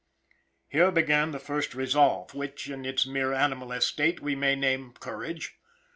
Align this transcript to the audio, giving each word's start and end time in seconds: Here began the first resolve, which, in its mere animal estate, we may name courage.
Here 0.67 0.89
began 0.89 1.29
the 1.29 1.37
first 1.37 1.75
resolve, 1.75 2.33
which, 2.33 2.67
in 2.67 2.85
its 2.87 3.05
mere 3.05 3.33
animal 3.33 3.71
estate, 3.71 4.19
we 4.19 4.33
may 4.35 4.55
name 4.55 4.93
courage. 4.93 5.59